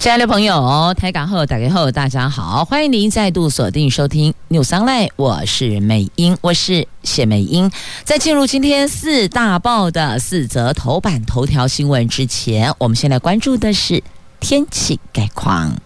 [0.00, 7.70] 亲爱的朋友，台港后打开后，大家好，欢迎您再度锁定收听 News Online，我是美英，我是谢美英。
[8.02, 14.02] 在进入今天四大报的四则头版头条新闻之前，我们先来关注的是
[14.40, 15.76] 天气概况。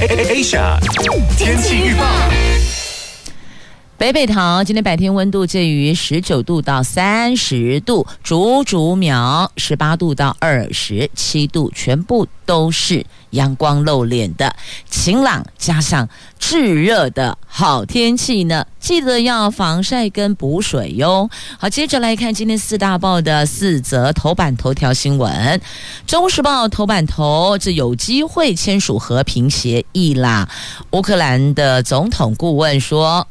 [0.00, 0.78] Asia
[1.36, 2.79] 天气预报。
[4.00, 14.56] 北北桃今天白天温度介于十九度到三十度，竹竹苗十八度到二十七度，全部都是阳光露脸的
[14.88, 18.66] 晴朗，加上炙热的好天气呢。
[18.78, 21.28] 记得要防晒跟补水哟。
[21.58, 25.30] 好，接着来看今天四大报的四则头版头条新闻。
[26.06, 30.48] 《中时报》头版头，这有机会签署和平协议啦。
[30.92, 33.26] 乌克兰的总统顾问说。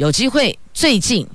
[0.00, 1.26] 有机会最近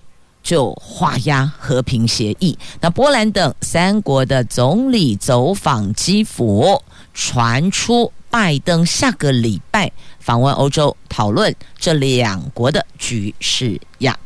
[0.41, 2.57] 就画押和平协议。
[2.81, 6.81] 那波兰等三国的总理走访基辅，
[7.13, 14.17] 传出拜登下个礼拜访问欧洲，讨论这两国的局势呀。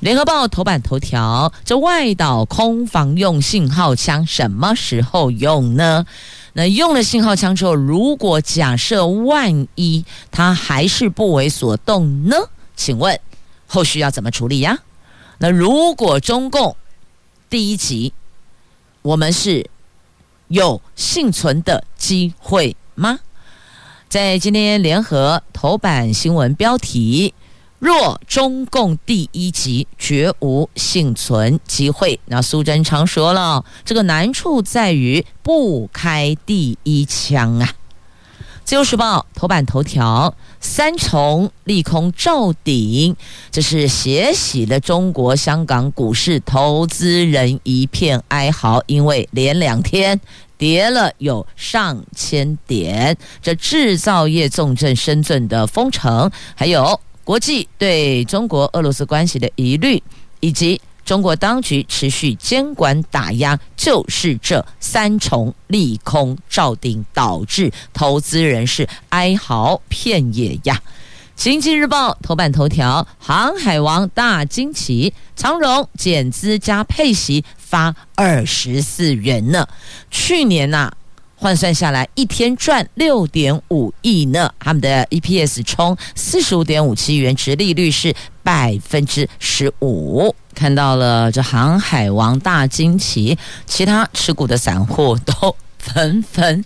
[0.00, 6.04] 联合报头版头条：这外岛空防用信号枪什么时候用呢？
[6.54, 12.36] 那用了信号枪之后，如果假设万一它还是不为所动呢？
[12.74, 13.16] 请问？
[13.66, 14.78] 后续要怎么处理呀？
[15.38, 16.76] 那如果中共
[17.50, 18.12] 第一集，
[19.02, 19.68] 我们是
[20.48, 23.18] 有幸存的机会吗？
[24.08, 27.34] 在今天联合头版新闻标题：
[27.78, 32.18] 若中共第一集，绝无幸存机会。
[32.26, 37.74] 那苏贞昌说了，这个难处在于不开第一枪啊。
[38.66, 40.34] 自由时报头版头条。
[40.58, 43.14] 三重利空照顶，
[43.52, 50.20] 这是血洗了中国香港股市，投资人一片哀嚎，因为连两天
[50.58, 53.16] 跌了有上千点。
[53.40, 60.02] 这制造业重镇深圳的封城，还有国际对中国俄罗斯关系的疑虑，
[60.40, 60.80] 以及。
[61.06, 70.82] 中国当局持续监管打压，就是这三重利空照顶，导致投资人是哀嚎遍野呀。
[71.36, 79.68] 经济日报头版头条：航海王大惊奇，长荣减资加配息发二十四元呢。
[80.10, 80.92] 去年呐、
[81.46, 84.52] 换算下来一天赚六点五亿呢。
[84.58, 88.12] 他们的 EPS 冲四十五点五七元，殖利率是
[88.42, 90.34] 百分之十五。
[90.56, 96.64] 看到了这航海王大惊奇，其他持股的散户都纷纷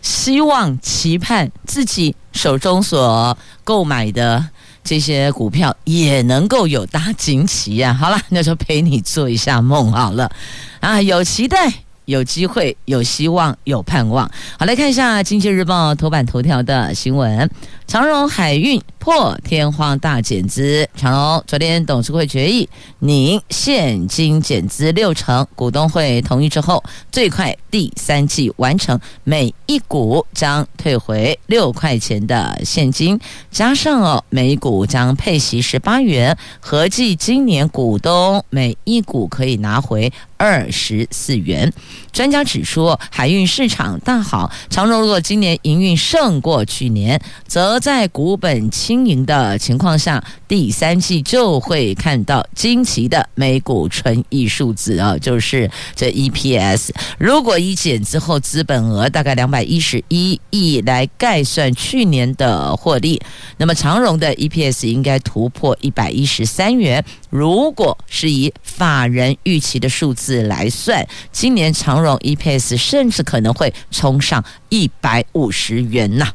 [0.00, 4.50] 希望期盼自己手中所购买的
[4.84, 7.92] 这些股票也能够有大惊奇呀！
[7.92, 10.30] 好了，那就陪你做一下梦好了
[10.78, 11.72] 啊，有期待。
[12.10, 14.28] 有机会，有希望，有盼望。
[14.58, 17.48] 好，来看一下《经济日报》头版头条的新闻：
[17.86, 20.88] 长荣海运破天荒大减资。
[20.96, 22.68] 长荣昨天董事会决议，
[22.98, 26.82] 拟现金减资六成，股东会同意之后，
[27.12, 33.16] 最快第三季完成，每一股将退回六块钱的现金，
[33.52, 41.70] 加上哦，每股将配息十八元，合计今年股东每一股可以拿回二十四元。
[42.10, 56.88] 专家指出，海运市场大好，长荣如果今年营运胜过去年，则在股本轻盈的情况下，第三季就会看到惊奇的每股纯益数字啊，就是这 EPS。
[57.18, 63.20] 如果以减之后资本额大概两百一十一亿来概算去年的获利，
[63.58, 67.04] 那么长荣的 EPS 应该突破一百一十三元。
[67.30, 76.32] 如果是以法人预期的数字来算，今年长荣 EPS 甚至可能会冲上一百五十元呐。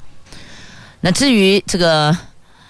[1.01, 2.17] 那至于这个，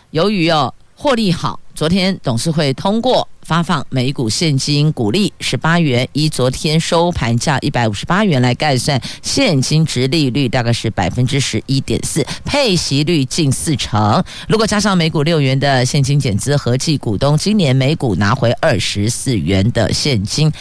[0.10, 3.28] 由于哦获利好，昨天董事会通过。
[3.46, 14.24] 发放每股现金股利十八元，以昨天收盘价一百五十八元来概算，现金殖利率大概是百分之十一点四，配息率近四成。
[14.48, 20.52] 如果加上每股六元的现金减资，合计股东今年每股拿回二十四元的现金，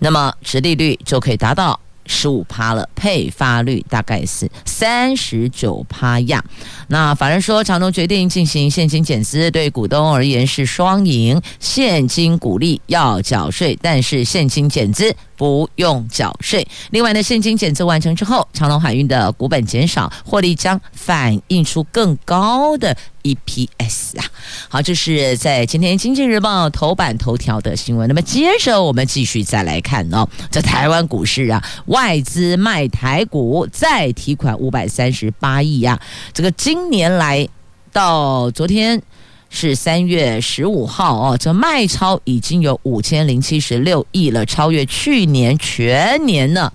[0.00, 6.44] 那么殖利率就可以达到十五趴了，配发率大概是三十九趴呀。
[6.88, 16.66] 那法人说，长隆决定进行现金减资，对股东而言是双赢，现金股利要缴税，但是现金减资不用缴税。
[16.90, 24.24] 另外呢，现金减资完成之后，长隆海运的股本减少，获利将反映出更高的 EPS 啊。
[24.68, 28.08] 好，这是在今天《经济日报》头版头条的新闻。
[28.08, 36.00] 那么接着我们继续再来看哦，在台湾股市啊，外资卖台股再提款五百三十八亿呀，
[36.32, 37.48] 这个今年来
[37.92, 39.00] 到昨天
[39.48, 46.72] 是三月十五号哦，这卖超已经有五千零七十六亿了，超越去年全年呢。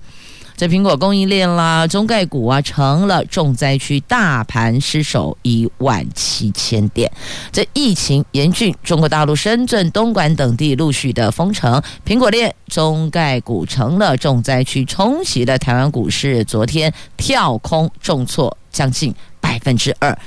[0.57, 7.11] 这苹果供应链啦，中概股啊，成了重灾区，大盘失守一万七千点。
[7.51, 16.43] 这疫情严峻，中国大陆深圳、东莞等地陆续的封城，苹果链、中概股成了重灾区，冲击了台湾股市。
[16.45, 20.17] 昨天跳空重挫将近百分之二。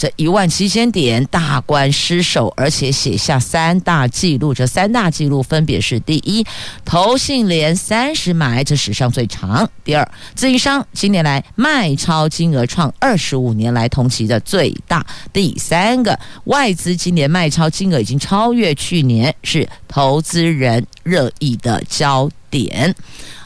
[0.00, 4.54] 这一万七千点大关失守，而且写下三大记录。
[4.54, 6.42] 这三大记录分别是：第一，
[6.86, 15.02] 投信连三十买，这史上最长；第二，自营商今年来卖超金额创二十五年来同期的最大；
[15.34, 22.94] 第三个，外资今年卖超金额已经超越去年，是投资人热议的焦点。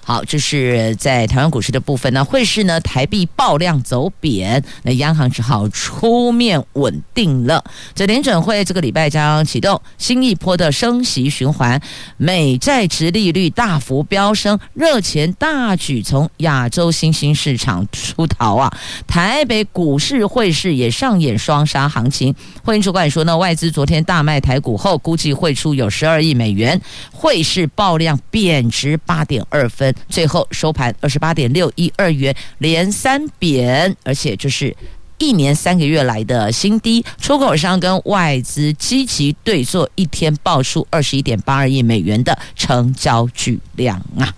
[0.06, 2.22] 好，这是在台湾股市的部分那。
[2.22, 7.64] 汇市呢，台币爆量走贬，那央行只好出面稳定了。
[7.94, 11.80] 这联准会这个礼拜将启动新一波的升息循环，
[12.18, 18.70] 美债殖利率大幅飙升，热钱大举从亚洲新兴市场出逃啊！
[19.06, 22.34] 台北股市汇市也上演双杀行情。
[22.62, 26.78] 汇银主管说呢，外资昨天大卖台股后，估计汇出有十二亿美元，
[27.10, 29.93] 汇市爆量贬值八点二分。
[30.08, 34.74] 最后收盘二十八点六一二元，连三贬，而且这是
[35.18, 37.04] 一年三个月来的新低。
[37.20, 44.34] 出口商跟外资积极对做，一天爆出二十一点八二亿美元的成交巨量啊！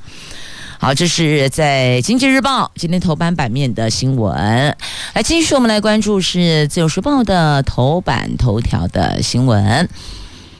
[0.78, 4.36] 好，这是在《经济日报》今天头版版面的新闻。
[5.14, 6.38] 来，继续我们来关注是
[6.68, 9.88] 《自由时报》的头版头条的新闻。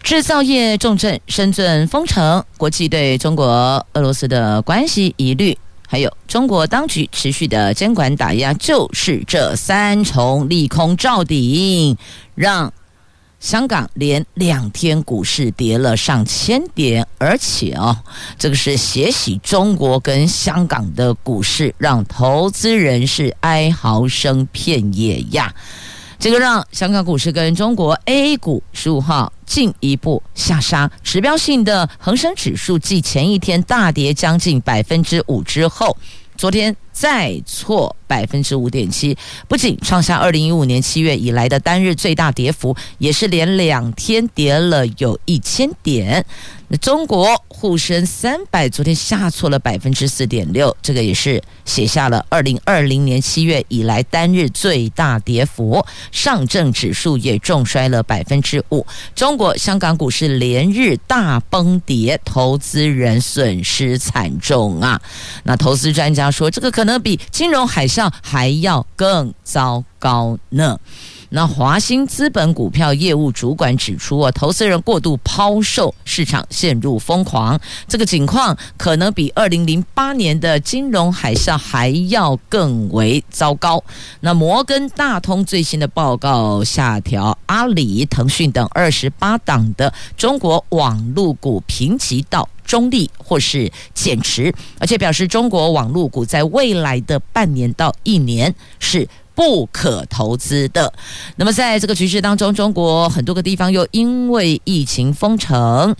[0.06, 5.58] 制造业重镇深圳封城，国际对中国、俄罗斯的关系疑虑，
[5.88, 11.96] 还有中国当局持续的监管打压，就是这三重利空罩顶，
[12.36, 12.72] 让
[13.40, 17.98] 香港连两天股市跌了上千点，而且哦，
[18.38, 25.52] 这个是血洗中国跟香港的股市，让投资人是哀嚎声遍野呀。
[26.18, 35.96] 这个让香港股市跟中国 A 股十五号进一步下杀，指标性的恒生指数继前一天大跌将近百分之五之后，
[36.36, 39.14] 昨天再挫百分之五点七，
[39.46, 46.24] 不仅创下二零一五年七月以来的单日最大跌幅，也是连两天跌了有一千点。
[46.68, 55.84] 那中国沪深三百昨天下挫了百分之四点六，这个也是写下了二零二零年七月以来单日最大跌幅。
[56.10, 58.84] 上证指数也重摔了百分之五。
[59.14, 65.00] 中国香港股市连日大崩跌，投资人损失惨重啊！
[65.44, 70.80] 那投资专家说，这个可能比金融海啸还要更糟糕呢。
[71.36, 83.84] 那华兴资本股票业务主管指出啊，投资人过度抛售，市场陷入疯狂，这个情况可能比二零零八年的金融海啸还要更为糟糕。
[84.20, 99.06] 那摩根大通最新的报告下调阿里、腾讯等二十八档的中国网络股评级到中立或是减持，而且表示中国网络股在未来的半年到一年是。
[99.36, 100.92] 不可投资的。
[101.36, 105.94] 那么，在这个局势当中，中国很多个地方又因为疫情封城，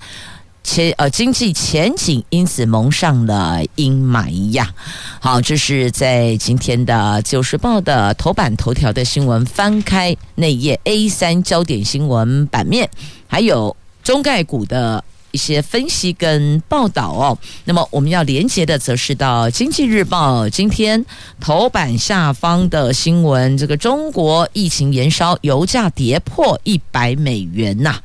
[0.64, 4.74] 且呃经济前景因此蒙上了阴霾呀。
[5.20, 12.88] 好，这是在今天的《九时报》的头版头条的新闻，翻开那页 A 三焦点新闻版面，
[13.28, 15.04] 还有中概股的。
[15.36, 21.04] 一些分析跟报道哦，那么我们要连接的则是到《经济日报》今天
[21.38, 28.00] 头版下方的新闻，这个中国疫情延烧，油价跌破一百美元呐、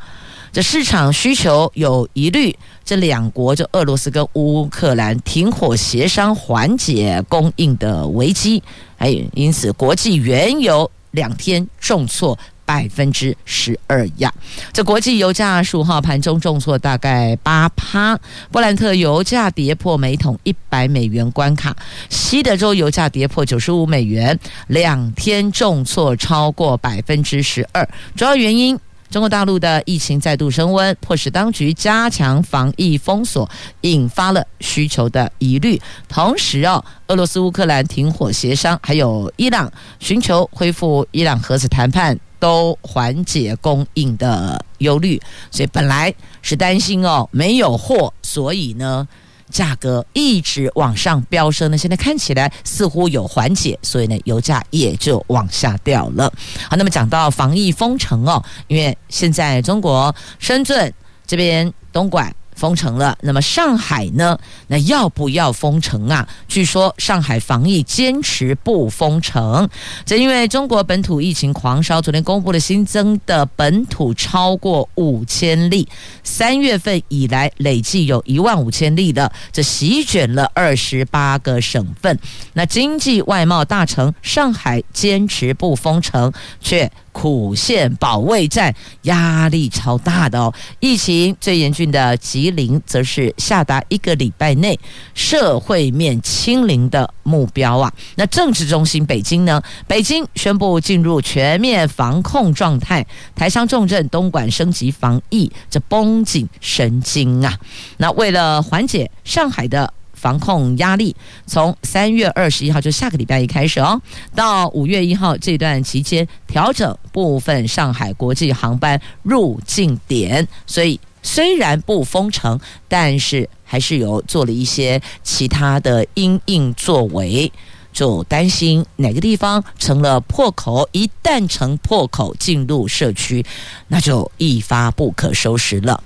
[0.52, 8.62] 这市场需求有疑虑，这两国就俄罗斯跟乌克兰停火协商缓解供应的危机，
[8.98, 12.38] 还有因此国际原油两天重挫。
[12.72, 14.34] 百分之十二呀。
[14.72, 18.18] 这国际油价十五号盘中重挫大概八趴，
[18.50, 21.76] 布兰特油价跌破每桶一百美元关卡，
[22.10, 27.86] 西德州油价跌破九十五美元，两天重挫超过百分之十二。
[28.16, 33.50] 主要原因，中国大陆的疫情再度升温，迫使当局加强防疫封锁，
[33.82, 35.78] 引发了需求的疑虑。
[36.08, 45.18] 同时哦，俄罗斯乌克兰停火协商，还有伊朗寻求恢复伊朗核子谈判，都缓解供应的忧虑。
[45.50, 49.08] 所以本来是担心哦，没有货，所以呢。
[49.52, 56.32] 价格一直往上飙升呢，现在看起来似乎有缓解，所以呢，油价也就往下掉了。
[56.70, 60.94] 好，那么讲到防疫封城哦，因为现在中国深圳
[61.28, 62.34] 这边东莞。
[62.62, 64.38] 封城了，那么上海呢？
[64.68, 66.28] 那要不要封城啊？
[66.48, 69.68] 据说上海防疫坚持不封城，
[70.06, 75.88] 这因为中国本土疫情狂烧，昨天公布了新增的本土超过五千例，
[76.24, 82.20] 三月份以来累计有一万五千例的，这席卷了二十八个省份。
[82.54, 86.92] 那经济外贸大城上海坚持不封城，却。
[87.12, 90.54] 苦线保卫战，压力超大的哦。
[90.80, 94.80] 疫情最严峻的吉林，则是下达一个礼拜内
[95.14, 97.92] 社会面清零的目标啊。
[98.16, 99.62] 那政治中心北京呢？
[99.88, 107.58] 北京宣布进入全面防控状态，台商重镇东莞升级防疫，这绷紧神经啊。
[107.98, 109.94] 那为了缓解上海的。
[110.22, 111.16] 防控压力。
[111.48, 114.00] 从三月二十一号，就下个礼拜一开始哦，
[114.36, 127.52] 到五月一号这段期间调整部分上海国际航班入境点，所以虽然不封城，但是还是有做了一些其他的因应作为，
[127.92, 133.44] 就担心哪个地方成了破口，一旦成破口进入社区，
[133.88, 136.04] 那就一发不可收拾了。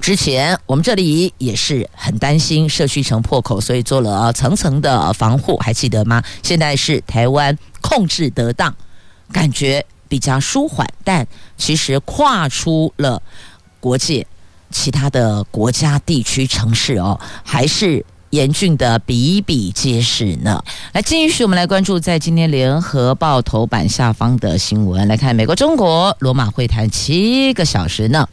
[0.00, 6.22] 之前我们这里也是很担心社区城破口，所以做了层层的防护，还记得吗？
[6.42, 8.72] 现在是台湾控制得当，
[9.32, 11.26] 感觉比较舒缓，但
[11.56, 13.20] 其实跨出了
[13.80, 14.24] 国界，
[14.70, 20.62] 其他的国家、地区、城市哦，还是严峻的比比皆是呢。
[20.92, 28.28] 来，继续我们来关注在今天联合报头版下方的新闻，来看美国、中国罗马会谈七个小时呢。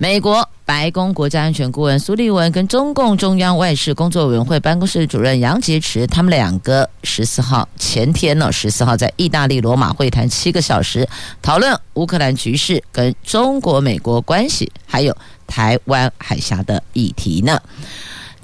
[0.00, 11.08] 美国白宫国家安全顾问苏利文跟中共中央外事工作委员会办公室主任杨洁篪，他们两个十四号前天呢，十四号在意大利罗马会谈七个小时，
[11.42, 15.16] 讨论乌克兰局势、跟中国美国关系，还有
[15.48, 17.60] 台湾海峡的议题呢。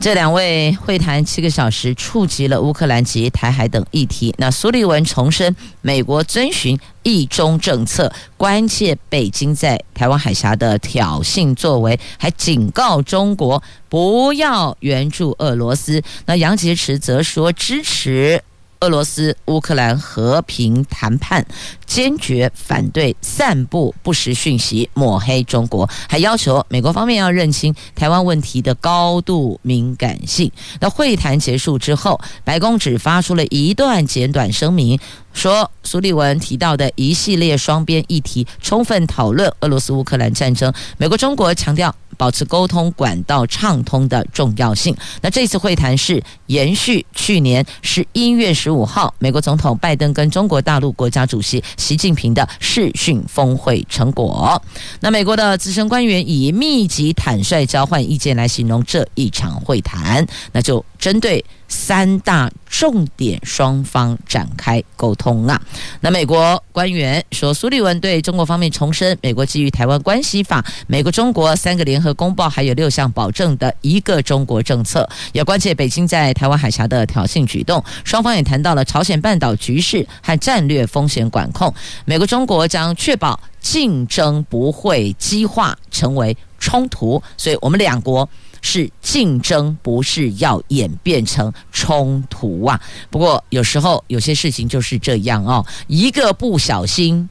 [0.00, 4.34] 这两位会谈七个小时，触及了乌克兰及台海等议题。
[4.38, 16.02] 那苏利文重申，美国遵循一中政策，关切北京在台湾海峡的挑衅作为，还警告中国不要援助俄罗斯。
[16.26, 18.42] 那杨洁篪则说支持。
[18.84, 21.46] 俄罗斯乌克兰和平谈判，
[21.86, 30.52] 坚决反对散布不实讯息、抹黑中国，还要求美国方面要认清台湾问题的高度敏感性。
[30.80, 34.98] 那会谈结束之后，白宫只发出了一段简短声明，
[35.34, 40.72] 说苏利文提到的一系列双边议题，充分讨论俄罗斯乌克兰战争。
[40.96, 41.94] 美国、中国强调。
[42.16, 44.96] 保持沟通管道畅通的重要性。
[45.20, 54.62] 那这次会谈是延续去年十一月十五号美国总统拜登跟中国大陆国家主席习近平的视讯峰会成果。
[55.00, 61.44] 那美国的资深官员以密集、坦率交换意见来形容这一场会谈，那就针对。
[61.66, 65.62] 三大重点，双方展开沟通啊。
[66.00, 77.82] 那美国官员说，苏利文对中国方面重申，美国基于《台湾关系法》、美国中国三个联合公报，还有六项保证的一个中国政策，也关切北京在台湾海峡的挑衅举动。
[78.02, 81.72] 双方也谈到了朝鲜半岛局势和战略风险管控。
[82.04, 88.28] 美国中国将确保竞争不会激化成为冲突，所以我们两国。
[88.66, 92.80] 是竞争，不是要演变成冲突啊！
[93.10, 97.28] 不过有时候有些事情就是这样哦，一个不小心，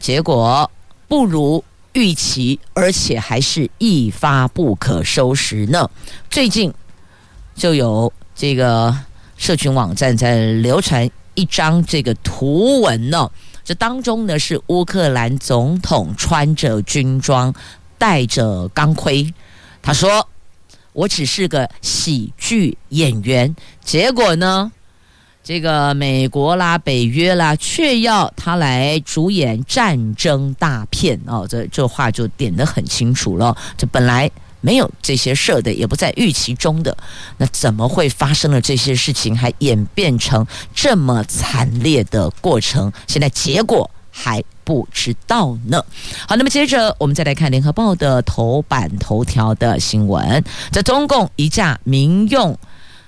[0.00, 0.68] 结果
[1.06, 5.88] 不如预期，而且还是一发不可收拾呢。
[6.30, 6.72] 最近
[7.54, 8.96] 就有这个
[9.36, 13.30] 社群网站在流传一张这个图文呢，
[13.62, 17.54] 这当中呢是乌克兰总统穿着军装，
[17.98, 19.30] 戴着钢盔，
[19.82, 20.26] 他说。
[20.94, 24.72] 我只是个喜剧演员，结果呢，
[25.42, 33.54] 这个美国啦、北约啦，却要他来主演战争大片哦，这这话就点得很清楚了。
[33.76, 36.96] 这本来没有这些设的，也不在预期中的，
[37.36, 42.90] 那怎么会发生了这些事情，还演变成这么惨烈的过程？
[43.06, 45.84] 现在结果还不知道呢。
[46.28, 52.56] 好，那么接着我们再来看《联合报》的头版头条的新闻，这中共一架民用。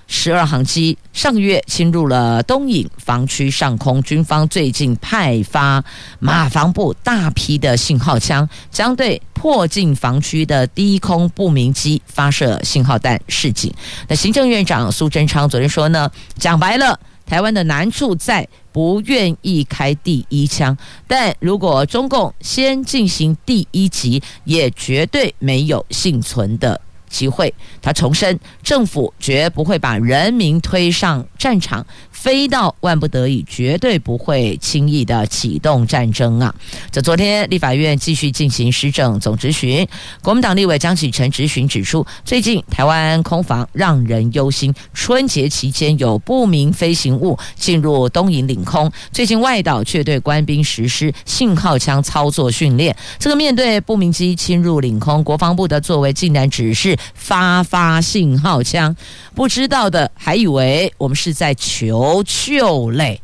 [0.09, 5.83] 十二航机上个月侵入了东引防区上空，军方最近派发
[6.19, 13.73] 马防部大批的信号枪，将对迫近防区的低空不明机发射信号弹示警。
[14.07, 16.97] 那行政院长苏贞昌昨天说呢，讲白了，
[17.27, 26.79] 台湾的难处在不愿意开第一枪，但如果中共先进行第一击，也绝对没有幸存的。
[27.09, 31.85] 机会，他重申，政府绝不会把人民推上战场。
[32.09, 36.53] 非到万不得已，绝对不会轻易的启动战争啊！
[36.91, 39.87] 这昨天立法院继续进行施政总质询，
[40.23, 52.93] 国民党立委江启臣质询指出，最近台湾空防让人忧心，春节期间有不明飞行物进入东营领空，最近外岛却对官兵实施信号枪操作训练。
[53.19, 58.95] 这个面对不明机侵入领空，国防部的作为竟然只是发发信号枪，
[59.35, 62.23] 不知道的还以为我们是在求。
[62.27, 63.21] 救类，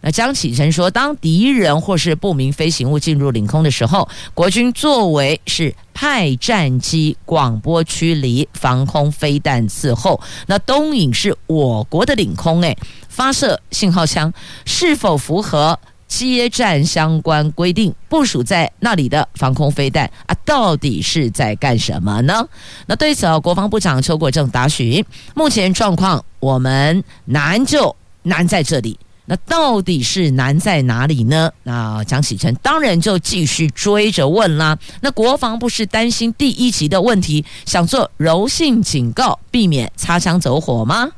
[0.00, 10.20] 那江启臣说，当敌人或是不明飞行物进入领空的时候，国军作为是派战机广播驱离，防空飞弹伺候。
[10.46, 12.76] 那东引是我国的领空，诶，
[13.08, 14.32] 发射信号枪
[14.64, 15.78] 是否符合
[16.12, 17.94] 接战相关规定？
[18.08, 22.46] 部署在那里的防空飞弹啊，到底是在干什么呢？
[22.86, 25.02] 那对此，国防部长邱国正答询：
[25.34, 27.96] 目前状况，我们难就。
[28.24, 31.50] 难在这里，那到底是难在哪里呢？
[31.64, 34.78] 那江启臣当然就继续追着问啦。
[35.00, 41.10] 那国防部是担心第一级的问题，想做柔性警告，避免擦枪走火吗？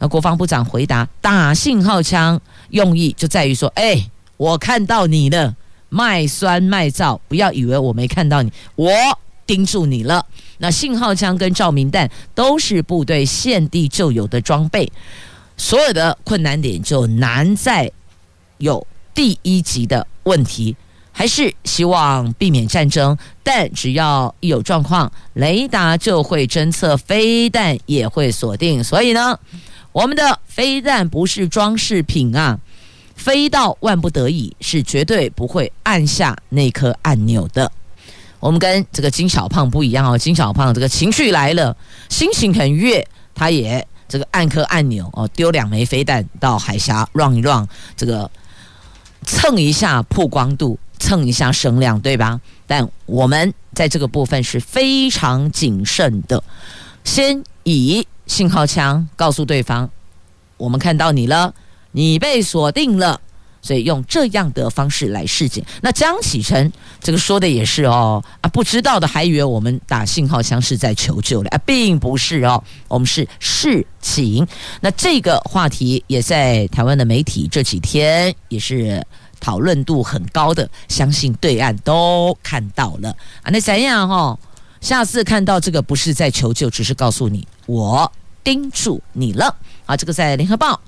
[0.00, 2.38] 那国防部长回答：打信号枪
[2.68, 4.06] 用意就在于说，哎，
[4.40, 5.54] 我看到你了，
[5.90, 8.90] 卖酸卖皂，不要以为我没看到你，我
[9.44, 10.24] 盯住你了。
[10.56, 14.90] 那信号枪跟照明弹都是部队现地就有的装备。
[15.58, 17.92] 所有的困难点就难在
[18.56, 20.74] 有第一级的问题，
[21.12, 23.14] 还是希望避免战争。
[23.42, 28.82] 但只要一有状况，雷达就会侦测，飞弹也会锁定。
[28.82, 29.38] 所以呢，
[29.92, 32.58] 我们的飞弹不是装饰品啊，
[33.20, 37.70] 飞到万不得已是绝对不会按下那颗按钮的。
[38.40, 41.76] 我们跟这个金小胖不一样哦，金小胖这个情绪来了，
[42.08, 43.86] 心情很悦，他也。
[44.08, 47.64] 这个按颗按钮哦，丢两枚飞弹到海峡，run 一 run，
[47.96, 48.28] 这个
[49.24, 52.40] 蹭一下曝光度，蹭一下声量，对吧？
[52.66, 56.42] 但我们在这个部分是非常谨慎的，
[57.04, 59.88] 先以信号枪告诉对方，
[60.56, 61.54] 我们看到你了，
[61.92, 63.20] 你被锁定了。
[63.62, 65.62] 所以用这样的方式来示警。
[65.82, 74.48] 那江启臣这个说的也是哦啊，不知道的还以为我们打信号枪是在求救了啊，并不是哦，我们是示警。
[74.80, 79.06] 那这个话题也在台湾的媒体这几天也是
[79.40, 83.10] 讨论度很高的，相信对岸都看到了
[83.42, 83.50] 啊。
[83.50, 84.38] 那怎样哦？
[84.80, 88.10] 下次看到这个不是在求救，只是告诉你我
[88.42, 89.94] 盯住你了啊。
[89.94, 90.80] 这个在联合报。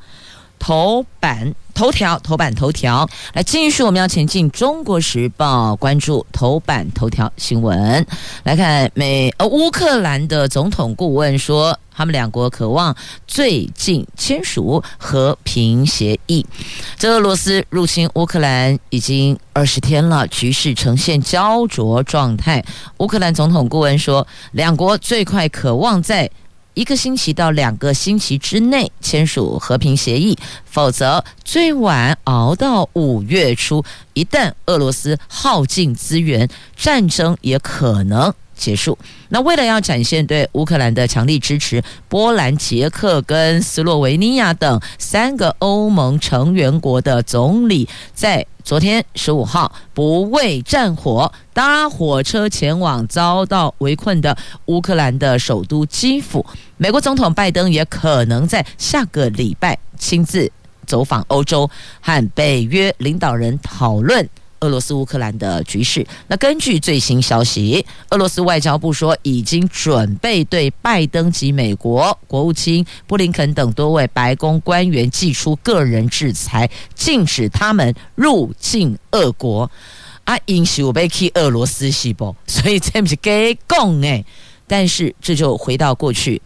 [0.63, 4.49] 头版头条，头版头条，来继续，我们要前进。
[4.53, 8.07] 中国时报关注头版头条新闻，
[8.45, 12.95] 来看美呃乌克兰的总统顾问说，他们两国渴望
[13.27, 16.47] 最近签署和平协议。
[16.97, 22.65] 这俄罗斯入侵乌克兰已经二十天了，局势呈现胶着状态。
[22.99, 26.31] 乌克兰总统顾问说，两国最快渴望在。
[26.75, 38.33] 一个星期到两个星期之内签署和平协议，否则最晚熬到五月初，一旦俄罗斯耗尽资源，战争也可能
[38.63, 38.97] 结束。
[39.31, 56.47] 那为了要展现对乌克兰的强力支持，波兰、捷克跟斯洛维尼亚等三个欧盟成员国的总理在昨天十五号不畏战火，搭火车前往遭到围困的乌克兰的首都基辅。
[56.77, 60.51] 美国总统拜登也可能在下个礼拜亲自
[60.87, 61.69] 走访欧洲，
[62.01, 64.29] 和北约领导人讨论
[64.63, 66.05] 俄罗斯乌克兰的局势。
[66.27, 79.71] 那根据最新消息，俄罗斯外交部说已经准备对拜登及美国国务卿布林肯等多位白宫官员祭出个人制裁，禁止他们入境俄国。
[80.25, 84.25] 啊，因是被去俄罗斯西部，所以这不是给讲诶。
[84.69, 86.41] 但是这就回到过去。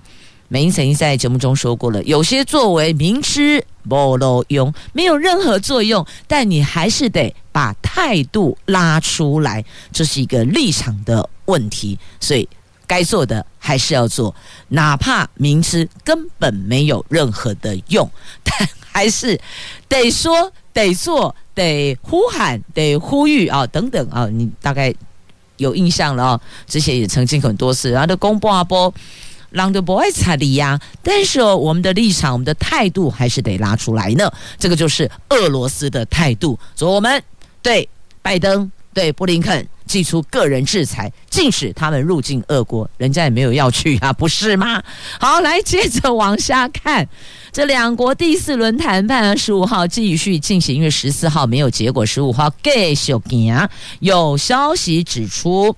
[0.49, 11.99] 美英曾经在节目中说过了，有些作为明知没路用，没有任何作用，但你还是得把态度拉出来，这是一个立场的问题。
[12.21, 12.47] 所以
[12.87, 14.35] 该做的还是要做，
[14.69, 18.07] 哪怕明知根本没有任何的用，
[18.45, 19.41] 但还是
[19.89, 24.95] 得说、得做、得呼喊、得呼吁啊，等等啊，你大概
[25.57, 28.93] 有印象了啊，之前也曾经很多次，然后都公布啊波。
[29.51, 34.31] 让的不爱擦的呀，但是哦，我们的立场、我们的态度还是得拉出来呢。
[34.59, 37.23] 这个就是俄罗斯的态度，所以我们
[37.67, 37.89] 对
[38.23, 42.89] 拜登、对布林肯祭出个人制裁，禁止他们入境俄国。
[42.97, 44.81] 人家也没有要去啊，不是吗？
[45.19, 47.09] 好，来接着往下看，
[47.51, 53.69] 这两国第四轮谈判十五号继续进行，因为十四号没有结果，十五号继续行。
[53.99, 55.75] 有消息指出。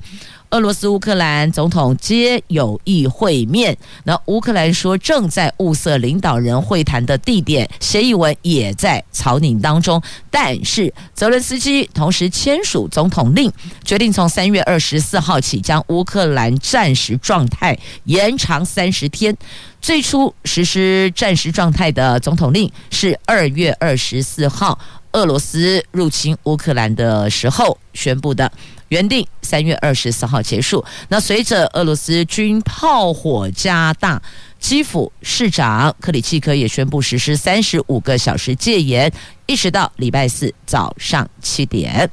[0.51, 3.77] 俄罗斯、乌克兰总统皆有意会面。
[4.05, 10.03] 那乌克兰说正在物色领导人会谈的地点，协议文也在草拟当中。
[10.31, 13.53] 但是泽伦斯基同时签署总统令，
[13.85, 19.37] 决定从三月二十四号起将乌克兰战时状态延长三十天。
[19.83, 24.79] 最初实施战时状态的总统令是二月二十四号
[25.13, 28.51] 俄罗斯入侵乌克兰的时候宣布的。
[28.89, 30.85] 原定三月二十四号结束。
[31.09, 34.21] 那随着俄罗斯军炮火加大，
[34.59, 39.13] 基辅市长克里契科也宣布实施三十五个小时戒严，
[39.47, 42.11] 一直到礼拜四早上七点。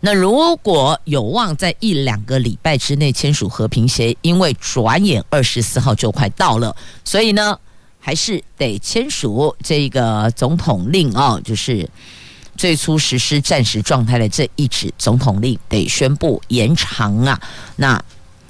[0.00, 7.58] 那如果有望在一两个礼拜之内签署和平协议，因为转眼二十四号就快到了，所以呢，
[8.00, 11.88] 还是得签署这个总统令啊，就是。
[12.56, 17.40] 最初实施战时状态的这一纸总统令得宣布延长啊！
[17.76, 18.02] 那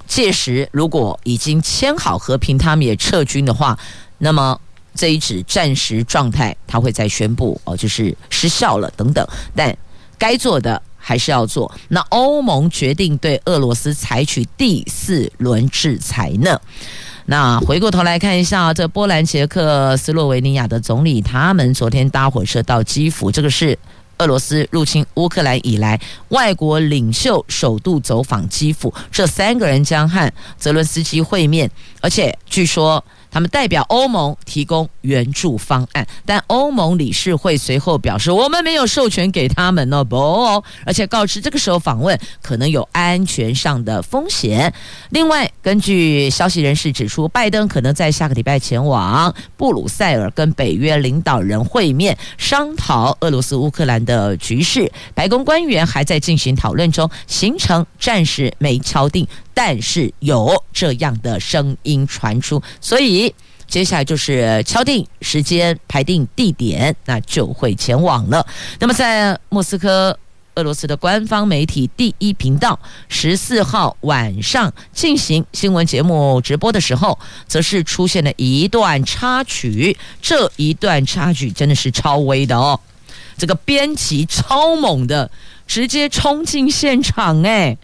[0.06, 3.78] 届时如果已经签好和平，他们也撤军的话，
[4.18, 4.60] 那么
[4.94, 9.26] 这一纸战时状态他会再宣布哦，就是失效了等等。
[9.56, 9.74] 但
[10.18, 11.72] 该做的还是要做。
[11.88, 16.60] 那欧盟决定对俄罗斯采取第四轮制裁呢？
[17.26, 23.78] 那回过头来看一下，这波兰、捷克斯洛维尼亚的总理，他们昨天搭火车到基辅，这个是
[24.22, 28.94] 俄罗斯入侵乌克兰以来，外国领袖首度走访基辅。
[29.10, 31.68] 这三个人将和泽伦斯基会面，
[32.00, 33.04] 而且据说。
[33.32, 44.72] 他们代表欧盟提供援助方案，但欧盟理事会随后表示，我们没有授权给他们哦，不，而且告知这个时候访问可能有安全上的风险。
[45.10, 54.92] 另外，根据消息人士指出，拜登可能在下个礼拜前往布鲁塞尔跟北约领导人会面，商讨俄罗斯乌克兰的局势。
[55.14, 59.26] 白宫官员还在进行讨论中，行程暂时没敲定。
[59.54, 63.34] 但是有这样的声音传出，所以
[63.66, 68.46] 接下来就是敲定时间、排定地点，那就会前往了。
[68.78, 70.18] 那么在莫斯科，
[70.56, 79.96] 俄罗斯的官方媒体第一频道十四号晚上进行新闻节目直播的时候，则是出现了一段插曲。
[80.20, 82.78] 这一段插曲真的是超威的哦，
[83.38, 85.30] 这个编辑超猛的，
[85.66, 87.78] 直接冲进现场哎。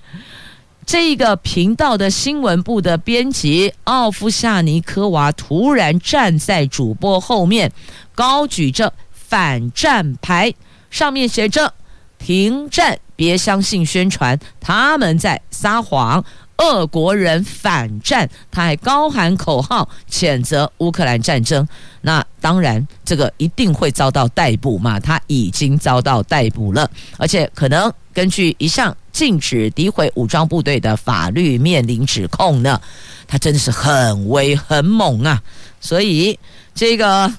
[0.88, 7.70] 这个频道的新闻部的编辑奥夫夏尼科娃突然站在主播后面，
[8.14, 10.54] 高举着反战牌，
[10.88, 11.74] 上面写着
[12.18, 16.24] “停战，别相信宣传，他们在撒谎”。
[16.58, 21.66] 俄国人反战，他还高喊口号，谴责乌克兰战争。
[22.00, 24.98] 那当然，这个一定会遭到逮捕嘛？
[25.00, 32.80] 他已经遭到逮捕了，而且可能根据一项禁止诋毁武装部队的法律面临指控呢。
[33.26, 35.42] 他真的是很威很猛啊！
[35.80, 36.38] 所以
[36.74, 37.30] 这个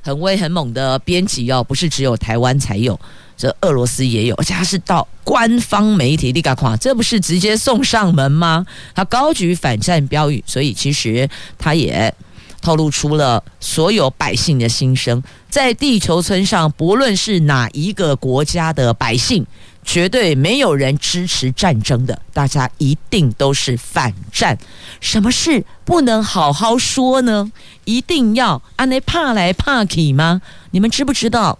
[0.00, 2.98] 很威很猛的编辑哦，不是只有台湾才有。
[3.36, 8.64] 这俄罗斯也有，而且他是到官方媒体，你敢夸，这不是直接送上门吗？
[8.94, 12.14] 他高举反战标语，所以其实他也
[12.60, 15.22] 透露出了所有百姓的心声。
[15.50, 19.46] 在地球村上，不论是哪一个国家的百姓，
[19.84, 24.58] 绝对没有人支持战争的，大家一定都是反战。
[25.00, 27.52] 什么事不能好好说呢？
[27.84, 30.40] 一定要按呢怕来怕去吗？
[30.70, 31.58] 你们知不知道？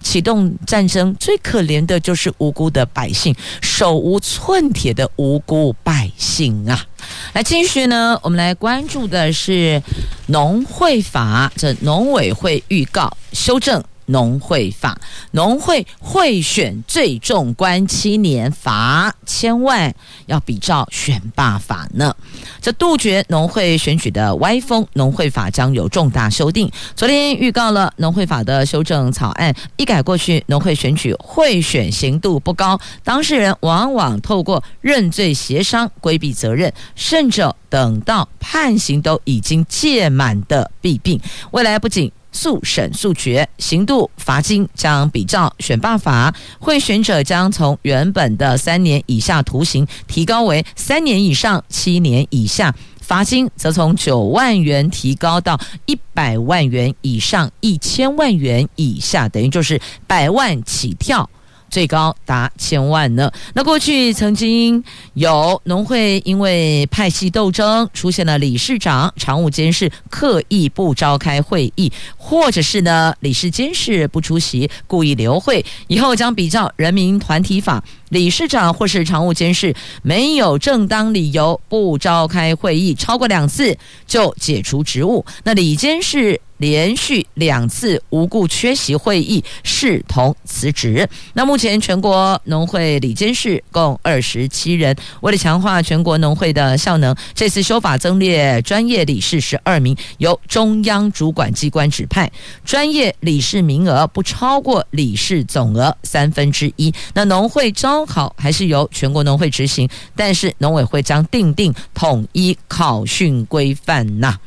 [0.00, 6.84] 启动战争，最可怜的就是无辜的百姓，手无寸铁的无辜百姓啊！
[7.32, 9.82] 来继续呢，我们来关注的是
[10.26, 13.82] 农会法，这农委会预告修正。
[14.06, 14.98] 农会法，
[15.32, 19.94] 农会贿选最重关七年，罚千万，
[20.26, 22.14] 要比照选罢法呢。
[22.60, 26.70] 这杜绝农会选举的歪风，农会法将有重大修订。
[26.94, 41.20] 昨天预告了农会法的修正草案，一改过去农会选举贿选刑度不高，当事人往往透过认罪协商规避责任，甚至等到判刑都已经届满的弊病。
[41.50, 61.28] 未来不仅速审速决，刑度罚金将比照选罢法，贿选者将从原本的三年以下徒刑提高为三年以上七年以下，罚金则从九万元提高到一百万元以上一千万元以下，等于就是百万起跳。
[61.70, 63.30] 最高达千万呢。
[63.54, 64.82] 那过去曾经
[65.14, 83.76] 有农会因为派系斗争，出现了理事长、常务监事刻意不召开会议，或者是呢理事监事不出席，故意留会，以后将比照人民团体法，理事长或是常务监事没有正当理由不召开会议超过两次，
[84.06, 85.24] 就解除职务。
[85.44, 86.40] 那理监事。
[86.58, 91.08] 连续两次无故缺席会议，视同辞职。
[91.34, 94.94] 那目前全国农会理监事共二十七人。
[95.20, 102.30] 为了强化全国农会的效能，这次修法增列专业理事十二名，由中央主管机关指派。
[102.64, 106.92] 专业理事名额不超过理事总额三分之一。
[107.14, 114.38] 那农会招考还是由全国农会执行，但是农委会将订定统一考训规范呐。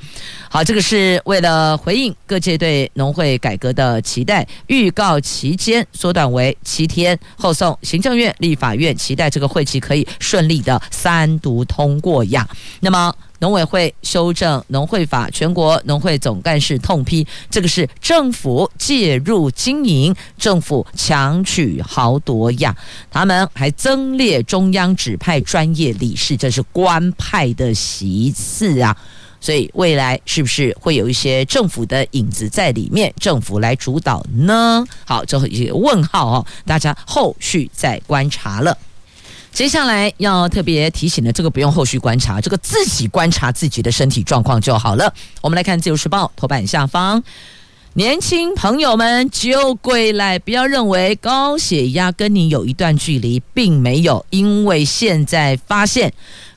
[0.50, 12.47] 好，这个是为了回各界对农会改革的期待，预告期间缩短为七天，后送行政院、立法院，期待这个会期可以顺利的三读通过呀。
[12.79, 22.75] 那么，农委会修正农会法，全国农会总干事痛批，这个是政府介入经营，政府强取豪夺呀。
[23.09, 28.95] 他们还增列中央指派专业理事，这是官派的席次啊。
[29.41, 34.86] 所以未来是不是会有一些政府的影子在里面，政府来主导呢？
[35.06, 38.78] 好，最后一个问号哦，大家后续再观察了。
[39.52, 45.12] 接下来要特别提醒的，这个不用后续观察，这个自己观察自己的身体状况就好了。
[45.41, 47.23] 我们来看《自由时报》头版下方，
[47.93, 56.13] 年轻朋友们就归来，不要认为高血压跟你有一段距离，并没有，因为现在发现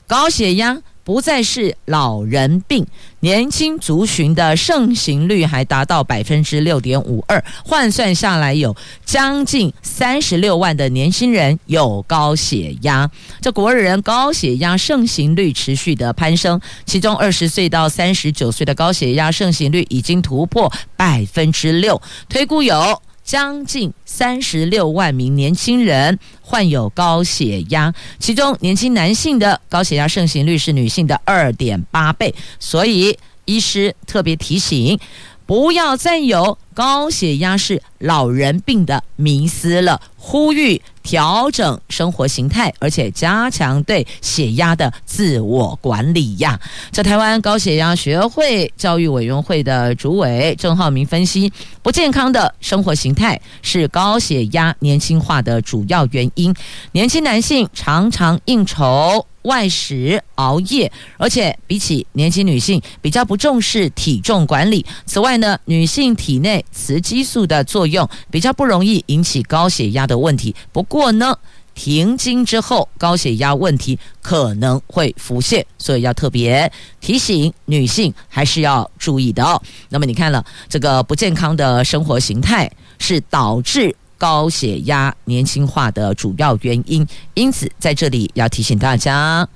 [0.06, 0.82] 高血压。
[1.04, 2.86] 不再是老人病，
[3.20, 13.10] 年轻族群的盛行率还达到百分之六点五二，换算下来有将近三十六万的年轻人有高血压。
[13.40, 23.02] 这国人高血压盛行率持续的攀升，其中二十岁到三十九岁的高血压盛行率已经突破百分之六，推估有。
[23.32, 35.00] 将近三十六万名年轻人患有高血压，其中年轻男性的高血压盛行率是女性的二点八倍，所以医师特别提醒，
[35.46, 46.58] 不要再有高血压是老人病的迷思了，呼吁调整生活形态，而且加强对血压的自我管理呀。
[46.90, 51.52] 在台湾高血压学会教育委员会的主委郑浩明分析，
[51.82, 56.54] 不健康的生活形态是高血压年轻化的主要原因。
[56.92, 59.26] 年轻男性常常应酬。
[59.42, 64.84] 外食、熬夜，而且比起年轻女性，比较不重视体重管理。
[65.06, 70.54] 此外呢，女性体内雌激素的作用比较不容易引起高血压的问题。
[70.72, 71.36] 不过呢，
[71.74, 79.60] 停经之后，高血压问题可能会浮现，所以要特别提醒女性还是要注意的哦。
[79.88, 83.94] 那么你看了这个不健康的生活形态，是导致。
[84.22, 87.04] 高血压年轻化的主要原因，
[87.34, 89.48] 因此在这里要提醒大家，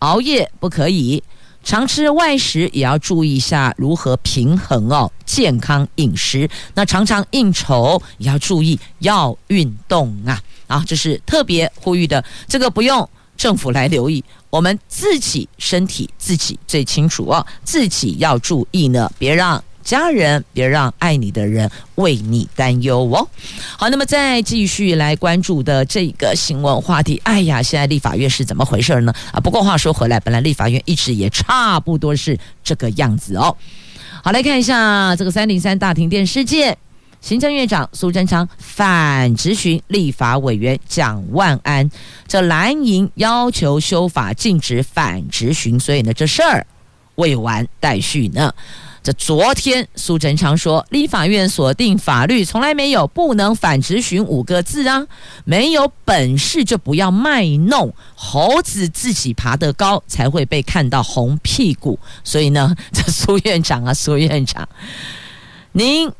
[0.00, 1.22] 熬夜不可以，
[1.62, 6.50] 常吃外食也要注意一下如何平衡哦，健康饮食。
[6.74, 19.62] 那常常应酬也要注意要运动啊啊，这是特别呼吁的，这个不用政府来留意，我们自己身体自己最清楚哦，自己要注意呢，别让。
[19.88, 23.26] 家人，别让爱你的人为你担忧哦。
[23.78, 29.14] 好，那么再继续来关注的这个新闻话题，哎呀，现在立法院是怎么回事呢？
[29.32, 33.56] 啊，不过话说回来，本来立法院一直也差不多是这个样子哦。
[34.22, 36.76] 好，来看一下这个三零三大停电事件。
[37.22, 41.90] 行政院长苏贞昌反质询立法委员蒋万安，
[42.26, 46.66] 这蓝营要求修法禁止反质询，所以呢，这事儿
[47.14, 48.54] 未完待续呢。
[49.14, 55.06] 昨天苏贞昌说，立法院锁定法律从来没有不能反质询五个字啊，
[55.44, 61.98] 没有本事就不要卖弄，猴子自己爬得高才会被看到红屁股。
[62.24, 64.68] 所以呢， 这苏院长啊，苏院长，
[65.72, 66.10] 您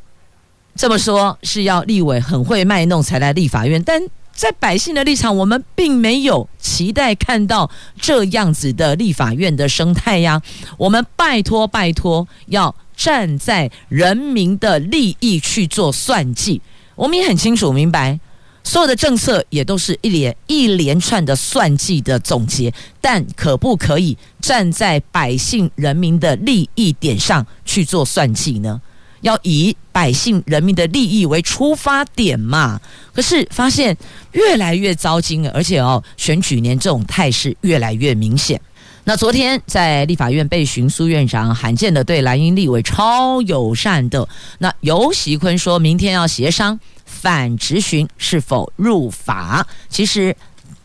[0.74, 4.02] 这么说是要立委很会卖弄才来立法院，但。
[4.38, 7.68] 在百姓的立场，我们并没有期待看到
[8.00, 10.40] 这样子的立法院的生态呀。
[10.76, 16.62] 我们拜托拜托，要站在人民的利益去做算计。
[16.94, 18.20] 我们也很清楚明白，
[18.62, 22.72] 所有的政策也都是一连一连串的算计的总结。
[23.00, 28.80] 但可不可以站在百姓人民的利益点上去做算计呢？
[29.20, 32.80] 要以百姓人民的利益为出发点嘛？
[33.12, 33.96] 可是发现
[34.32, 38.60] 越来越糟心，而且哦，选举年这种态势越来越明显。
[39.04, 44.28] 那昨天在立法院被询苏院长，罕见的对蓝营立委超友善的。
[44.58, 49.66] 那游喜坤说明天要协商反质询是否入法。
[49.88, 50.36] 其实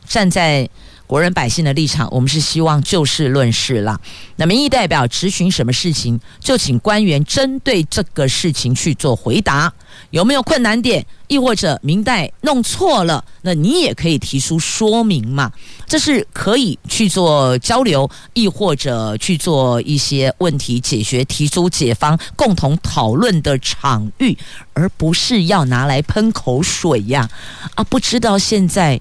[0.08, 0.69] 站在。
[1.06, 4.00] 国人百姓的立场，我们是希望就事论事啦。
[4.38, 9.72] 那民意代表质询什么事情，就请官员针对这个事情去做回答。
[10.10, 15.52] 有没有困难点，亦或者民代弄错了，那你也可以提出说明嘛。
[15.86, 24.36] 这是可以去做交流，亦或者去做一些问题解决、提出解方、共同讨论的场域，
[24.74, 27.30] 而不是要拿来喷口水呀。
[27.76, 29.00] 啊，不知道现在。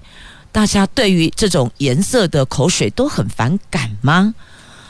[0.53, 4.33] 大家对于这种颜色的口水都很反感吗？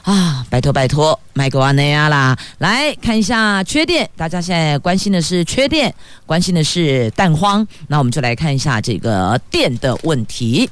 [0.03, 4.07] 啊，拜托拜托，麦克瓦内亚啦，来看一下缺电。
[4.17, 5.95] 大家现在关心的是缺电，
[6.25, 7.65] 关心的是蛋荒。
[7.87, 10.69] 那我们就来看一下这个电的问题。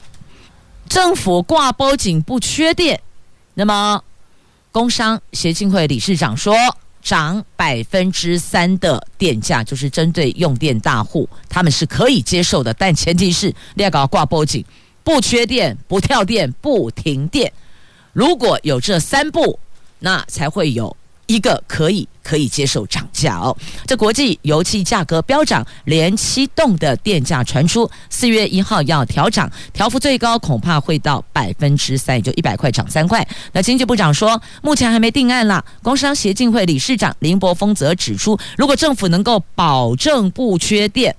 [0.90, 3.00] 政府挂保证不缺电，
[3.54, 4.04] 那么
[4.74, 6.54] 工商协进会理事长说，
[7.02, 14.62] 涨百分之三的电价就是针对用电大户，他们是可以接受的，但前提是你要搞挂保证。
[15.04, 17.52] 不缺电，不跳电，不停电。
[18.14, 19.58] 如果有这三步，
[20.00, 20.96] 那才会有
[21.28, 23.56] 一个可以可以接受涨价哦。
[23.88, 33.26] 这国际油气价格飙涨，连七栋的电价传出，四月一号要调涨，调幅最高恐怕会到百分之三，也就一百块涨三块。
[33.54, 35.64] 那经济部长说，目前还没定案啦。
[35.82, 41.16] 工商协进会理事长林柏峰则指出，如果政府能够保证不缺电、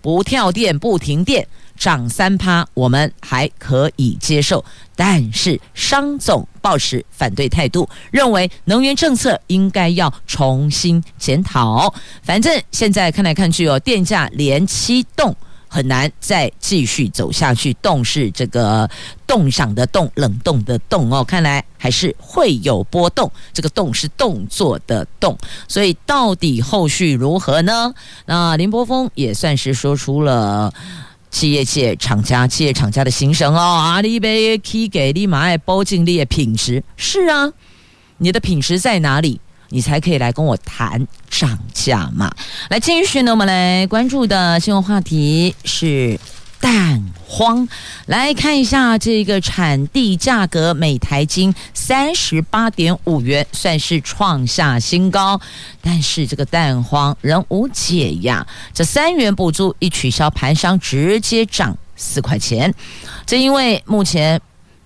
[0.00, 1.46] 不跳电、不停电。
[1.80, 4.62] 涨三趴，我们还可以接受，
[4.94, 11.92] 但是商总抱持反对态度，认为能源政策应该要重新检讨。
[12.22, 15.34] 反正现在看来看去哦，电价连七动，
[15.68, 17.72] 很难再继续走下去。
[17.80, 18.86] 冻是这个
[19.26, 23.32] 冻上的冻，冷冻的冻哦，看来还是会有波动。
[23.54, 25.34] 这个动是动作的动，
[25.66, 27.94] 所以到底后续如何呢？
[28.26, 30.70] 那林波峰也算是说出了。
[31.30, 37.52] 企业界厂家，企业厂家的心声哦，阿里贝提给立马爱包尽力的品质是啊，
[38.18, 42.30] 你的品质在哪里，你才可以来跟我谈涨价嘛？
[42.68, 46.18] 来，继续呢，我们来关注的新闻话题是。
[46.60, 47.66] 蛋荒，
[48.06, 55.40] 来看一下这个产地价格，每台斤三十八点五元，算是创下新高。
[55.80, 62.72] 但是这个蛋荒仍无解呀，这三元补助一取消，盘商直接涨四块钱。
[63.24, 64.40] 这因为目前。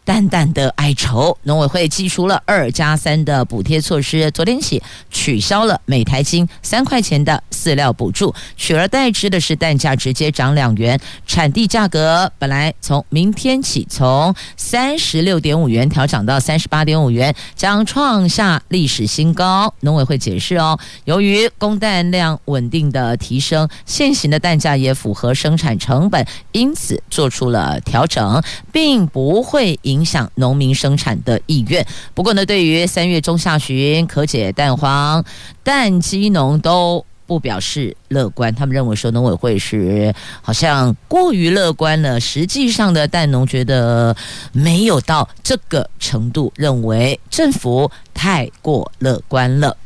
[0.04, 19.72] 淡淡的哀愁，农委会祭出了二加三的补贴措施，昨天起取消了每台斤三块钱的饲料补助，取而代之的是蛋价直接涨两元，产地价格本来从明天起从三十六点五元调涨到三十八点五元，将创下历史新高。
[19.80, 29.93] 农委会解释哦，由于供蛋量稳定的提升，现行的蛋价也符合生产成本，因此做出了调整，并不会影。
[29.94, 31.86] 影响农民生产的意愿。
[32.12, 35.24] 不过呢，对于三月中下旬可解蛋黄，
[35.62, 38.52] 蛋鸡农都不表示乐观。
[38.54, 42.18] 他们认为说，农委会是好像过于乐观了。
[42.18, 44.14] 实际上的蛋农觉得
[44.52, 49.76] 没有到这个程度，认为政府太过乐观了。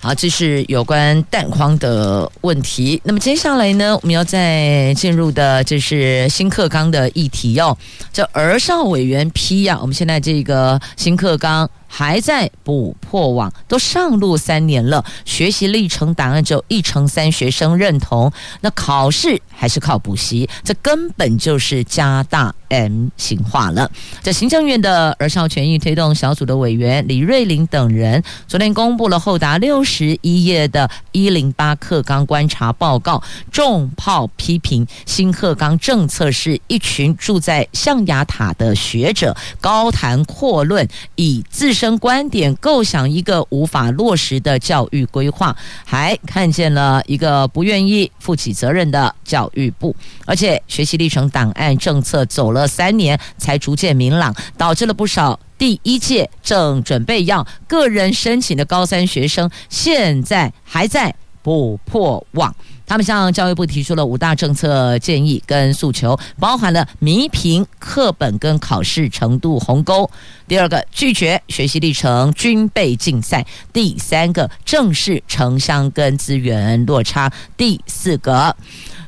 [0.00, 3.00] 好，这是有关蛋荒的问题。
[3.02, 7.76] 那么接下来呢，我们要再进入的就是新课纲的议题哦。
[8.12, 18.30] 叫儿少委员批呀，我们现在这个新课纲还在补破网，都上路三年了，学习历程档案只有一成三学生认同，
[18.60, 23.90] 那考试还是靠补习，这根本就是加大 M 型化了。
[24.22, 40.86] 在行政院的儿少权益推动小组的委员李瑞玲等人，昨天公布了厚达六十一页的一零八课纲观察报告，重炮批评新课纲政策是一群住在象牙塔的学者高谈阔论，
[41.16, 49.94] 以自生观点构想一个无法落实的教育规划，还看见了一个不愿意负起责任的教育部，
[50.26, 61.14] 而且学习历程档案政策走了三年才逐渐明朗，导致了不少第一届正准备要个人申请的高三学生，现在还在
[61.44, 62.52] 补破网。
[62.88, 70.08] 他们向教育部提出了五大政策建议跟诉求，包含了弥平课本跟考试程度鸿沟；
[70.48, 73.42] 第二个，拒绝学习历程军备竞赛；
[73.74, 77.28] 第三个，正视城乡跟资源落差；
[77.58, 78.56] 第四个，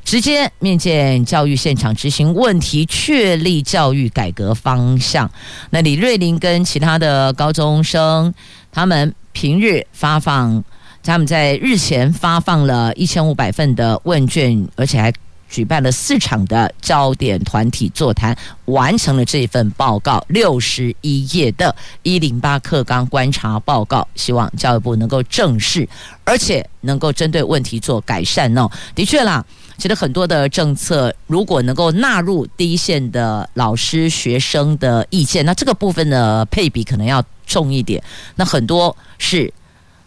[0.04, 5.30] 直接面见教育现场执行问题，确立教育改革方向。
[5.70, 8.34] 那李瑞玲跟其他的高中生，
[8.70, 10.62] 他们平日发放。
[11.02, 15.12] 他们在日前发放了一千五百份的问卷，而且还
[15.48, 18.36] 举办了四场的焦点团体座谈，
[18.66, 21.74] 完成了这份报告六十一页的
[22.04, 24.06] “一零八课纲观察报告”。
[24.14, 25.88] 希望教育部能够正视，
[26.22, 28.70] 而且能够针对问题做改善哦。
[28.94, 29.44] 的确啦，
[29.78, 38.00] 其实很多的政策如果能够纳入第一线的老师、学生的意见，那这个部分的配比可能要重一点。
[38.36, 39.52] 那很多是。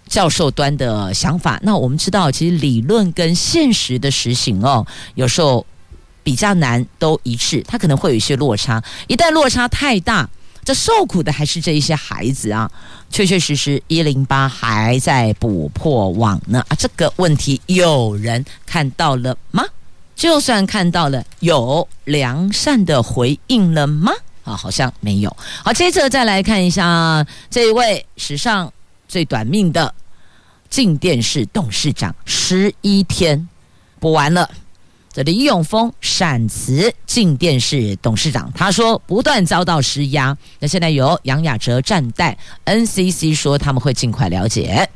[0.07, 4.85] 教授端的想法，那我们知道，其实理论跟现实的实行哦，
[5.15, 5.65] 有时候
[6.23, 8.83] 比较难都一致，它可能会有一些落差。
[9.07, 10.29] 一旦落差太大，
[10.63, 12.69] 这受苦的还是这一些孩子啊。
[13.09, 16.75] 确确实实，一零八还在补破网呢啊！
[16.77, 19.63] 这个问题有人看到了吗？
[20.15, 24.11] 就算看到了，有良善的回应了吗？
[24.43, 25.35] 啊，好像没有。
[25.63, 28.71] 好，接着再来看一下这一位史上。
[29.13, 29.93] 最短命的
[30.71, 33.47] 静电视董事长，十一天
[33.99, 34.49] 补完了。
[35.11, 40.35] 这李永峰闪辞静电视董事长，他说不断遭到施压。
[40.57, 42.35] 那现在由杨雅哲暂代
[42.65, 44.89] ，NCC 说他们会尽快了解。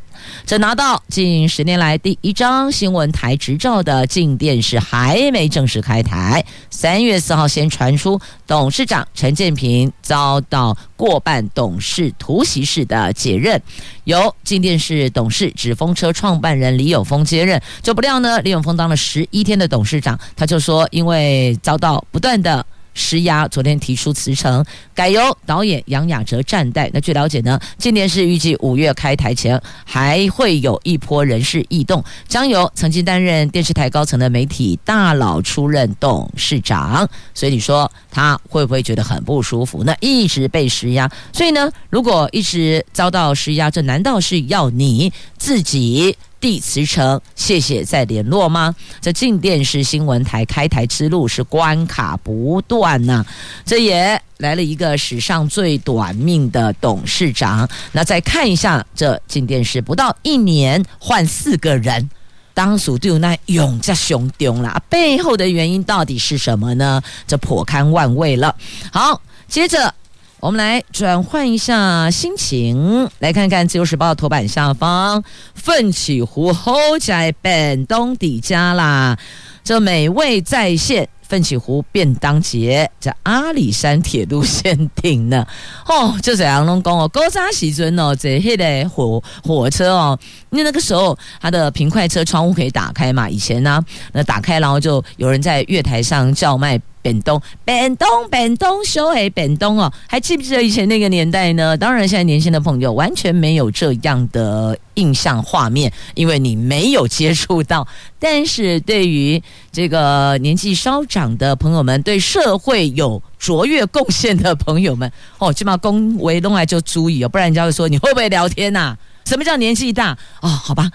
[0.45, 6.43] 这拿到近十年来第一张新闻台执照的镜电视还没正式开台。
[6.69, 13.61] 三月四号先传出董事长陈建平遭到过半董事突袭式的解任，
[14.05, 17.61] 由镜电视董事纸风车创办人李有丰接任。
[17.81, 22.65] 就不料呢，李有丰当了十一天的董事长，他就说因为遭到不断的。
[22.97, 26.89] 施压，昨天提出辞呈，改由导演杨雅喆暂代。
[26.91, 37.07] 那据了解呢，今年是预计五月开台前还会有一波人事异动，将由曾经担任电视台高层的媒体大佬出任董事长。
[37.35, 39.83] 所以你说他会不会觉得很不舒服？
[39.83, 46.17] 那一直被施压，所以呢，如果一直遭到施压，这难道是要你自己？
[46.39, 48.75] 递辞呈，谢谢再联络吗？
[49.01, 53.25] 这进电视新闻台开台之路是关卡不断呐、
[53.65, 57.67] 这也来了一个史上最短命的董事长。
[57.91, 62.09] 那再看一下这进电视，不到一年换四个人，
[62.53, 67.01] 当属就那永家兄弟了，背后的原因到底是什么呢？
[67.25, 68.55] 这颇堪万味了。
[68.91, 69.93] 好，接着。
[70.39, 75.23] 我们来转换一下心情，来看看《自由时报》头版下方，
[75.55, 79.17] 奋起湖后在本东底家啦，
[79.63, 81.09] 这美味再现。
[81.27, 85.45] 奋起湖便当节在阿里山铁路限定呢，
[85.85, 90.17] 哦，就这样拢讲哦，高扎时阵哦，这些的火火车哦，
[90.51, 101.77] 因为那个时候它的平快车窗户可以打开嘛，以前呢、啊，那打开然后就有人在月台上叫卖便当，便当便当小黑便当哦，还记不记得以前那个年代呢？
[101.77, 107.87] 当然，现在年轻的朋友完全没有这样的印象画面，因为你没有接触到。
[108.19, 109.41] 但是对于
[109.71, 118.97] 这个年纪稍长的朋友们，对社会有卓越贡献的朋友们， 哦，起码恭维弄来就足以哦，不然人家会说你会不会聊天呐、啊？
[119.25, 120.17] 什么叫年纪大？
[120.41, 120.89] 哦，好吧，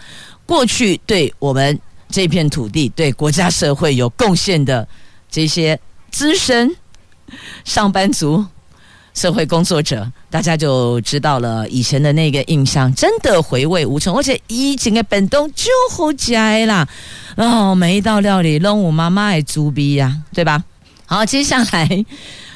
[0.44, 1.78] 过去对我们
[2.10, 4.86] 这片土地、对国家社会有贡献的
[5.30, 5.78] 这些
[6.12, 6.76] 资深
[7.64, 8.46] 上班族。
[9.14, 14.16] 社会工作者，大家就知道了以前的那个印象，真的回味无穷。
[14.16, 16.32] 而且以前的本东就好吃
[16.64, 16.88] 啦，
[17.36, 20.64] 哦，每一道料理都我妈妈爱猪逼呀，对吧？
[21.04, 22.06] 好，接下来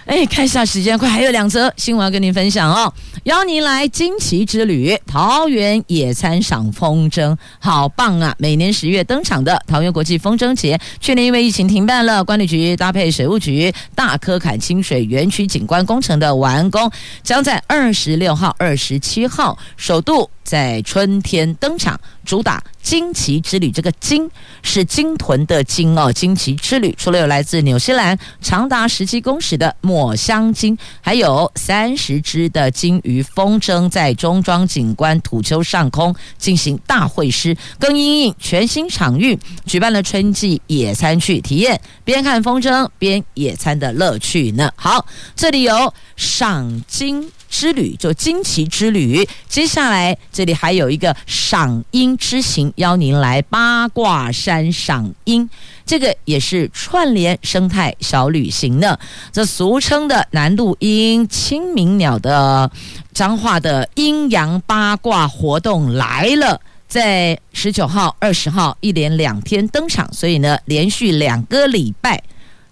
[0.06, 2.92] 哎，看一下时间，快还有两则新闻要跟您分享哦。
[3.24, 8.32] 邀您来惊奇之旅，桃园野餐赏风筝，好棒啊！
[8.38, 12.22] 每年十月登场的桃园国际风筝节，去年因为疫情停办了。
[12.22, 16.88] 管理局搭配水务局，大科坎清水园区景观工程的完工，
[17.24, 23.68] 将在二十六号、二十七号首度在春天登场，主打惊奇之旅。
[23.72, 24.30] 这个“鲸”
[24.62, 44.70] 是鲸豚的“鲸”哦，惊奇之旅除了有来自纽西兰长达十七公尺的抹香鲸，还有三十只的鲸鱼风筝在中庄景观土丘上空进行大会师，更因应全新场域，举办了春季野餐趣体验，边看风筝边野餐的乐趣呢。
[44.76, 47.32] 好，这里有赏鲸。
[47.48, 55.48] 之旅就惊奇之旅，接下来这里还有一个赏鹰之行，邀您来八卦山赏鹰，
[55.84, 58.98] 这个也是串联生态小旅行呢。
[59.32, 62.70] 这俗称的南鹭鹰、清明鸟的
[63.12, 72.22] 彰化的阴阳八卦活动来了，在十九号、二十号一连两天登场，所以呢，连续两个礼拜，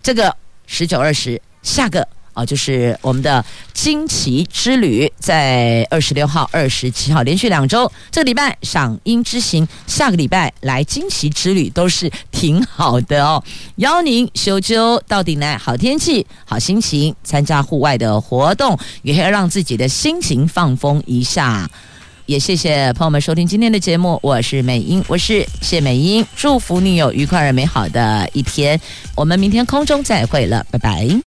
[0.02, 2.06] 这个十九、二十，下个。
[2.34, 13.42] 啊，就是我们的惊奇之旅，在二十六号、二十七号连续两周，这个礼拜赏樱之行，下个礼拜来惊奇之旅，都是挺好的哦。
[13.76, 21.70] 邀您修究到顶来，好天气、好心情，参加户外的活动，也要让自己的心情放风一下。
[22.26, 28.80] 也谢谢朋友们收听今天的节目，我是美英，我是谢美英，祝福你有愉快而美好的一天。
[29.14, 31.20] 我们明天空中再会了，拜拜。